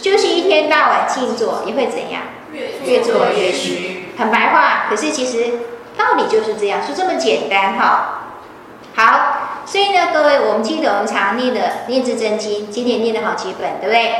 [0.00, 2.22] 就是一天到晚静坐，也会怎样？
[2.52, 4.08] 越坐越虚。
[4.18, 5.60] 很白话，可是其实
[5.96, 8.18] 道理就是这样，说这么简单哈。
[8.94, 14.14] 好，所以呢，各位，我们记得我们常念的《念字真经》，今天念了好几本，对不对？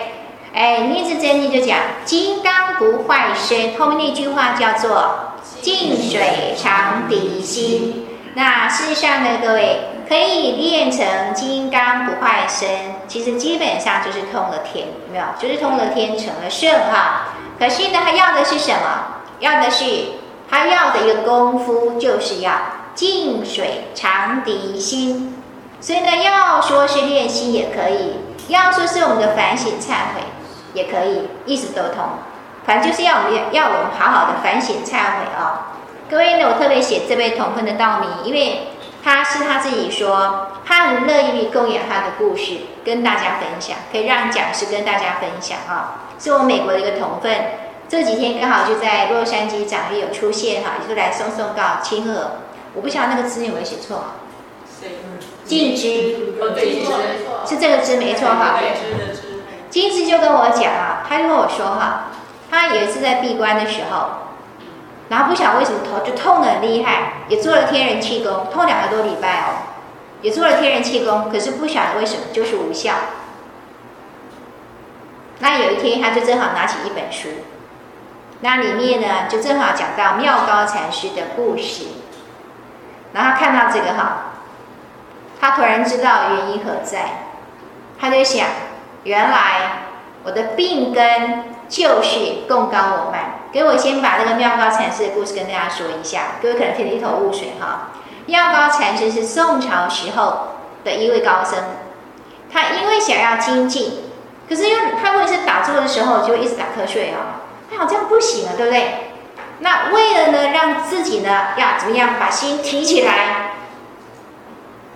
[0.55, 8.07] 哎，《念字真经》就讲“金刚不坏身”，后面那句话叫做“静水长涤心”。
[8.35, 15.25] 那事实上呢，各位可以练成金刚不坏身，其实基本上就是通了天，有没有？
[15.39, 17.35] 就是通了天，成了圣哈。
[17.59, 19.21] 可是呢，他要的是什么？
[19.41, 19.85] 要的是
[20.49, 22.53] 他要的一个功夫，就是要
[22.95, 25.43] 静水长涤心。
[25.79, 28.15] 所以呢，要说是练心也可以，
[28.49, 30.23] 要说是我们的反省忏悔。
[30.73, 32.03] 也可以，意思都通，
[32.65, 35.69] 反正就是要我们要我们好好的反省忏悔啊、
[36.09, 38.69] 各位呢，我特别写这位同奋的道名，因为
[39.05, 46.15] 他是他自己说，他很乐意供养他的故事跟大家分享，可以让讲师跟大家分享啊、哦！
[46.19, 47.33] 是我们美国的一个同分，
[47.89, 52.33] 这几天刚好就在洛杉矶掌业有出现哈，就来送送告清河，
[52.75, 54.05] 我不晓得那个字有没有写错，
[55.45, 55.89] 净知，
[56.41, 56.85] 哦对，
[57.47, 58.59] 是这个字没错哈。
[59.69, 62.11] 金枝就跟我讲啊，他就跟我说哈，
[62.51, 64.07] 他有一次在闭关的时候，
[65.09, 69.72] 然后不晓得为什么头就痛得很厉害，也做了天人气功，痛两个多礼拜哦，
[70.23, 72.95] 也做了天人气功，可是不晓得为什么就是无效。
[75.41, 77.29] 那有一天，他就正好拿起一本书，
[78.41, 81.87] 那里面呢就正好讲到妙高禅师的故事，
[83.13, 84.33] 然后看到这个哈，
[85.41, 87.25] 他突然知道原因何在，
[87.99, 88.47] 他就想，
[89.03, 89.83] 原来
[90.23, 93.41] 我的病根就是贡高我慢。
[93.53, 97.89] 给我先把这个妙高禅师的故事跟大家说一下，各位可能听得一头雾水哈。
[98.27, 100.55] 药高禅师是宋朝时候
[100.85, 101.59] 的一位高僧，
[102.53, 104.05] 他因为想要精进，
[104.49, 109.13] 可是因为他问题是打坐的时候就一直打瞌睡啊，他好像不行了，对不对？
[109.59, 113.55] 那为了呢让自己呢要怎么样把心提起来，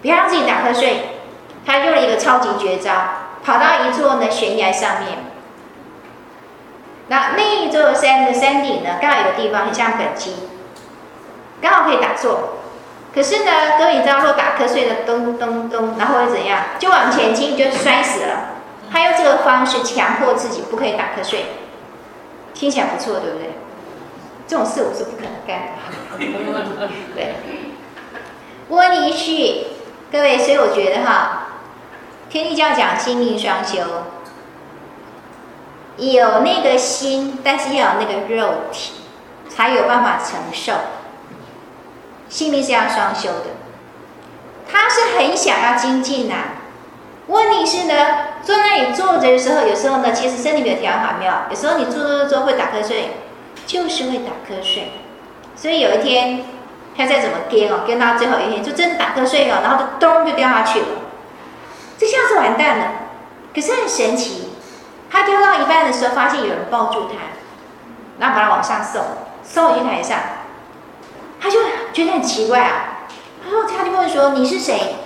[0.02, 1.18] 不要让自己打瞌睡，
[1.64, 2.92] 他用了一个超级绝招，
[3.44, 5.18] 跑到一座呢悬崖上面。
[7.08, 10.30] 那那一座山的山顶呢，刚好有个地方很像畚箕，
[11.60, 12.58] 刚好可以打坐。
[13.16, 16.64] 可是呢，各位你知道说打瞌睡的咚咚咚，然后会怎样？
[16.79, 18.48] 就往前倾，就摔死了。
[18.92, 21.46] 他用这个方式强迫自己不可以打瞌睡，
[22.52, 23.52] 听起来不错，对不对？
[24.46, 26.96] 这种事我是不可能干的。
[27.14, 27.37] 对，
[28.68, 29.66] 问题是，
[30.12, 31.48] 各位，所以我觉得哈，
[32.29, 33.79] 天地教讲心命双修。
[35.96, 38.92] 有那个心，但是要有那个肉体，
[39.48, 40.74] 才有办法承受。
[42.28, 43.46] 性命是要双修的，
[44.70, 46.34] 他是很想要精进呐、
[47.28, 47.94] 问题是呢，
[48.42, 51.32] 坐那里坐着的时候，有时候呢，其实身体没有调好，没有。
[51.50, 53.16] 有时候你坐坐坐会打瞌睡，
[53.66, 54.92] 就是会打瞌睡。
[55.54, 56.44] 所以有一天，
[56.96, 60.86] 他再怎么颠哦，颠到最后一天，就真的打瞌睡了，然后就咚就掉下去了。
[61.98, 62.84] 这下子完蛋了。
[63.54, 64.52] 可是很神奇。
[65.08, 67.14] 他丢到一半的时候，发现有人抱住他，
[68.18, 69.02] 然后把他往上送，
[69.42, 70.18] 送回去台上。
[71.40, 71.60] 他就
[71.96, 73.09] 觉得很奇怪啊，
[73.42, 74.96] 他说：“他就问说，你是谁？”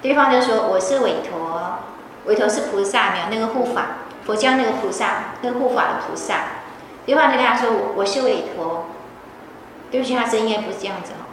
[0.00, 1.80] 对方就说：“我是韦陀，
[2.24, 3.86] 韦陀是菩萨，没有那个护法，
[4.24, 6.34] 佛教那个菩萨，那个护法的菩萨。”
[7.04, 8.86] 对方就跟他说：“我我是韦陀。”
[9.92, 11.28] 对不起，他声音不是这样子哦。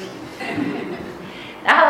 [1.64, 1.86] 然后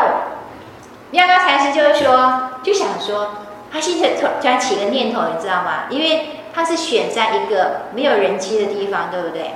[1.13, 3.37] 妙高禅师就是说，就想说。
[3.73, 5.87] 他现在突然起个念头，你知道吗？
[5.91, 9.55] 因为他是选在一个没有人机的地方，对不对？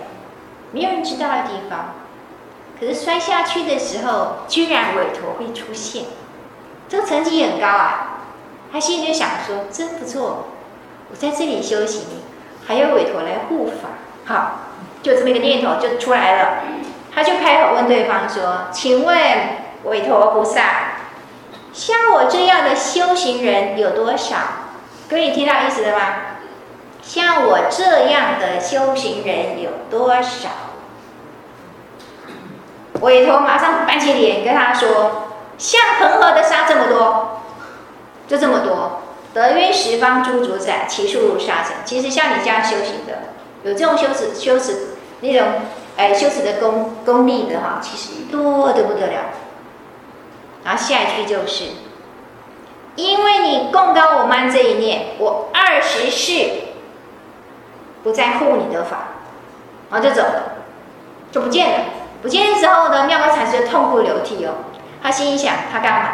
[0.72, 1.94] 没有人知道的地方。
[2.78, 6.04] 可是摔下去的时候，居然韦陀会出现，
[6.88, 8.20] 这个成绩很高啊！
[8.72, 10.46] 他心里就想说，真不错，
[11.10, 12.02] 我在这里修行，
[12.66, 13.88] 还有韦陀来护法，
[14.32, 14.60] 好，
[15.02, 16.62] 就这么一个念头就出来了。
[17.14, 19.16] 他就开口问对方说：“请问
[19.84, 20.62] 韦陀菩萨？”
[21.72, 24.36] 像我这样的修行人有多少？
[25.08, 26.04] 各位听到意思了吗？
[27.02, 30.48] 像我这样的修行人有多少？
[33.00, 37.42] 韦陀马上板起脸跟他说：“像恒河的沙这么多，
[38.26, 39.02] 就这么多。
[39.34, 41.76] 得曰十方诸主宰，其数如沙尘。
[41.84, 43.30] 其实像你这样修行的，
[43.62, 45.46] 有这种修持、修持那种
[45.96, 49.30] 哎修持的功功力的哈，其实多得不得了。”
[50.64, 51.64] 然后下一句就是，
[52.96, 56.50] 因为你贡高我慢这一念，我二十世
[58.02, 59.08] 不再护你的法，
[59.90, 60.42] 然后就走了，
[61.30, 61.84] 就不见了。
[62.22, 64.54] 不见了之后呢，妙高禅师痛哭流涕哦。
[65.02, 66.08] 他心里想，他干嘛？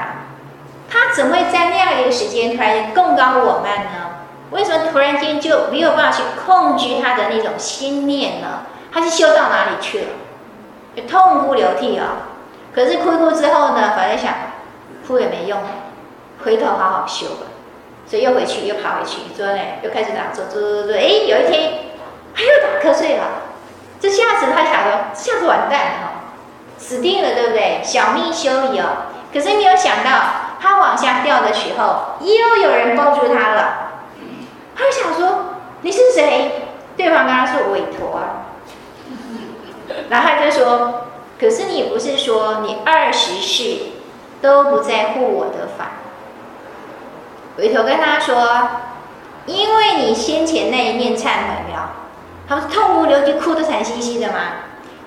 [0.90, 4.10] 他怎么会在那样一个时间突然贡高我慢呢？
[4.50, 8.64] 为什么突然间就没有办法去控制他的那种心念呢？
[8.92, 10.06] 他是修到哪里去了？
[10.94, 12.12] 就痛哭流涕啊、哦！
[12.72, 14.32] 可是哭一哭之后呢，反正想
[15.06, 15.58] 哭也没用，
[16.44, 17.46] 回头好好修吧。
[18.06, 20.94] 所以又回去，又爬回去，坐那又开始打坐，坐坐坐。
[20.94, 21.72] 哎，有一天
[22.34, 23.24] 他又打瞌睡了。
[24.04, 26.12] 这下子他想说，这下子完蛋了，
[26.76, 27.80] 死定了，对不对？
[27.82, 29.06] 小命休矣哦。
[29.32, 30.10] 可是没有想到，
[30.60, 33.92] 他往下掉的时候，又有人抱住他了。
[34.76, 36.66] 他想说，你是谁？
[36.98, 38.44] 对方跟他说韦陀啊。
[40.10, 41.00] 然后他就说。
[41.40, 43.78] 可是你不是说你二十世
[44.40, 45.86] 都不在乎我的法？
[47.56, 48.68] 韦陀跟他说，
[49.46, 51.90] 因为你先前那一念忏悔了，
[52.48, 54.38] 他不是痛哭流涕、哭得惨兮兮的吗？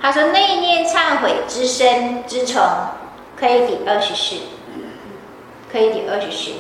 [0.01, 2.63] 他说那一念忏悔之深之诚，
[3.35, 4.35] 可以抵二十世，
[5.71, 6.51] 可以抵二十世。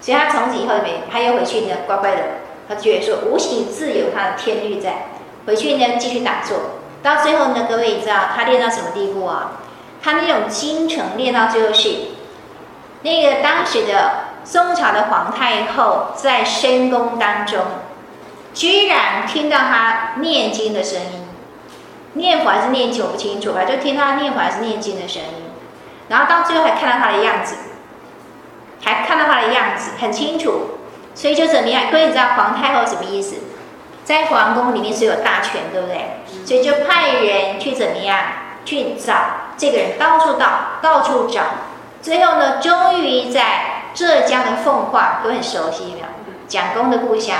[0.00, 2.22] 所以他从此以后没，他又回去呢，乖乖的，
[2.68, 5.08] 他觉得说无形自有他的天律在，
[5.46, 6.58] 回去呢继续打坐。
[7.02, 9.52] 到最后呢，各位你知道他练到什么地步啊？
[10.02, 11.94] 他那种精诚练到最后是，
[13.02, 14.10] 那个当时的
[14.44, 17.60] 宋朝的皇太后在深宫当中，
[18.52, 21.28] 居然听到他念经的声音，
[22.14, 25.50] 念佛还是念经我不清楚吧，就听他念佛还是念经的声音，
[26.08, 27.56] 然后到最后还看到他的样子，
[28.84, 30.78] 还看到他的样子很清楚，
[31.14, 31.84] 所以就怎么样？
[31.90, 33.36] 各位你知道皇太后什么意思？
[34.04, 36.22] 在皇宫里面是有大权，对不对？
[36.44, 38.18] 所以就派人去怎么样？
[38.64, 39.14] 去找
[39.56, 40.48] 这个人，到处到，
[40.82, 41.42] 到处找，
[42.02, 46.06] 最后呢，终于在浙江的奉化，都很熟悉，没有？
[46.46, 47.36] 蒋公的故乡，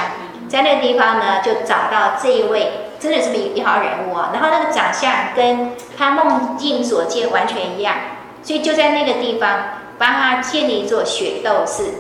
[0.50, 4.30] 在那个地方呢，就找到这一位，真的是一一号人物啊。
[4.34, 7.94] 然后那个长相跟他梦境所见完全一样，
[8.42, 9.60] 所以就在那个地方
[9.96, 11.94] 帮他建立一座雪窦寺。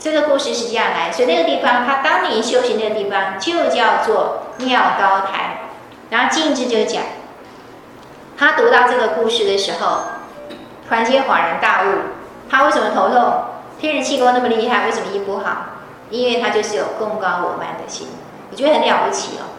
[0.00, 5.60] 这个故事是这样来，所以那个地方他当年修行那个地方就叫做妙高台。
[6.10, 7.02] 然后静智就讲，
[8.36, 10.00] 他读到这个故事的时候，
[10.88, 11.86] 突然间恍然大悟，
[12.50, 13.44] 他为什么头痛？
[13.80, 15.73] 天人气功那么厉害，为什么医不好？
[16.10, 18.08] 因为他就是有共高我慢的心，
[18.50, 19.52] 我觉得很了不起哦。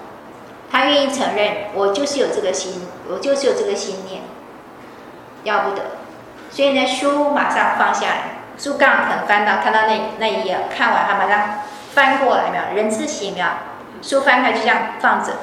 [0.72, 4.22] 他愿意承认，我就是有这个心，我就是有这个心念，
[5.44, 5.84] 要不得。
[6.50, 8.22] 所以呢，书马上放下来，
[8.58, 11.60] 书杠很翻到，看到那那一页，看完他马上
[11.94, 13.48] 翻过来，没有人字形没有？
[14.02, 15.34] 书翻开就这样放着，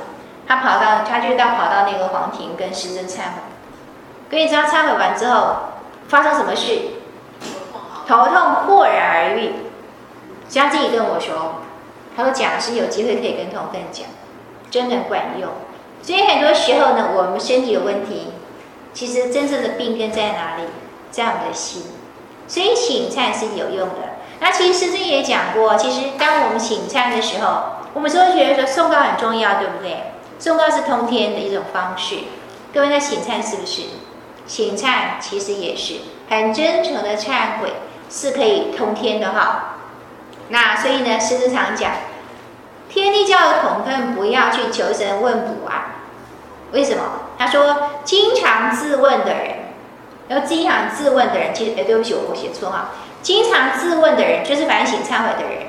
[0.46, 3.42] 他跑到，他就到跑到那个皇庭跟师尊忏悔。
[4.30, 5.56] 跟你知道忏悔完之后
[6.08, 6.78] 发生什么事？
[8.06, 9.52] 头痛豁然而愈，
[10.52, 11.62] 像自己跟我说，
[12.14, 14.04] 他说讲师有机会可以跟同奋讲，
[14.70, 15.48] 真的管用。
[16.02, 18.26] 所以很多时候呢，我们身体有问题，
[18.92, 20.64] 其实真正的病根在哪里？
[21.10, 21.84] 在我们的心。
[22.46, 24.18] 所以请忏是有用的。
[24.40, 27.62] 那其实师尊也讲过，其实当我们请忏的时候，
[27.94, 30.12] 我们说觉得说诵告很重要，对不对？
[30.38, 32.16] 诵告是通天的一种方式。
[32.74, 33.84] 各位，那请忏是不是？
[34.46, 35.94] 请忏其实也是
[36.28, 37.72] 很真诚的忏悔。
[38.14, 39.78] 是可以通天的哈，
[40.52, 41.92] 那所以呢，师父常讲，
[42.90, 45.96] 天地教的同分不要去求神问卜啊，
[46.72, 47.02] 为什么？
[47.38, 49.56] 他说，经常自问的人，
[50.28, 52.90] 然后经常自问的人，其实哎，对不起，我我写错哈，
[53.22, 55.68] 经常自问的人就是反省忏悔的人，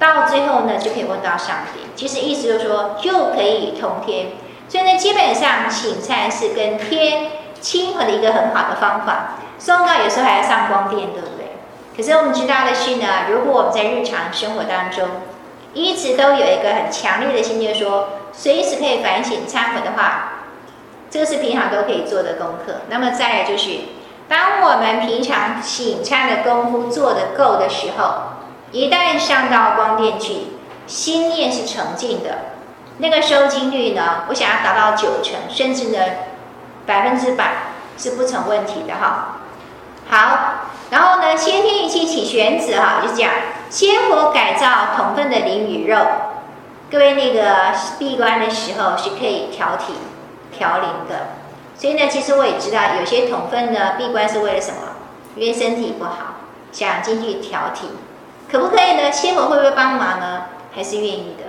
[0.00, 1.86] 到最后呢，就可以问到上帝。
[1.94, 4.30] 其实意思就是说，就可以通天。
[4.68, 7.30] 所以呢，基本上请忏是跟天
[7.60, 9.36] 亲和的一个很好的方法。
[9.60, 11.43] 诵誥有时候还要上光电，对不对？
[11.96, 15.08] 可是我们知道的是呢，如果我们在日常生活当中
[15.72, 20.32] 一直都有一个很强烈的心，就是说随时可以反省忏悔的话，
[21.10, 22.82] 这个是平常都可以做的功课。
[22.88, 23.78] 那么再来就是，
[24.28, 28.14] 当我们平常请忏的功夫做得够的时候，
[28.72, 32.38] 一旦上到光电去，心念是澄净的，
[32.98, 35.98] 那个收经率呢，我想要达到九成，甚至呢
[36.86, 37.52] 百分之百
[37.96, 39.38] 是不成问题的哈。
[40.08, 40.38] 好。
[40.90, 43.30] 然后呢，先天一气起玄子哈，就是讲
[43.68, 45.98] 仙佛改造同分的灵与肉。
[46.90, 49.94] 各位那个闭关的时候是可以调体、
[50.56, 51.30] 调灵的。
[51.76, 54.76] 所以呢，其实我也知道有些同分呢闭关是为了什么？
[55.34, 56.36] 因为身体不好，
[56.70, 57.88] 想进去调体，
[58.52, 59.10] 可不可以呢？
[59.10, 60.42] 仙佛会不会帮忙呢？
[60.72, 61.44] 还是愿意的。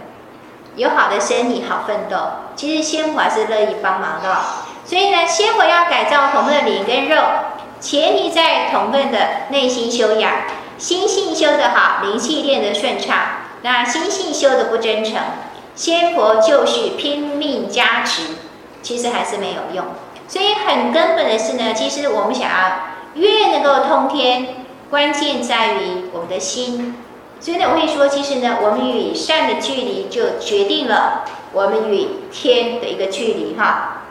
[0.75, 2.17] 有好的身体，好奋斗，
[2.55, 4.35] 其实仙佛还是乐意帮忙的。
[4.85, 7.21] 所以呢，仙佛要改造同分的灵跟肉。
[7.85, 10.31] 前提在同奋的内心修养，
[10.79, 13.15] 心性修得好，灵气练得顺畅。
[13.61, 15.21] 那心性修得不真诚，
[15.75, 18.23] 仙佛就是拼命加持，
[18.81, 19.85] 其实还是没有用。
[20.27, 22.79] 所以很根本的是呢，其实我们想要
[23.13, 24.47] 越能够通天，
[24.89, 26.95] 关键在于我们的心。
[27.39, 31.23] 所以呢，我会说，其实呢，我们与善的距离就决定了
[31.53, 34.04] 我们与天的一个距离哈。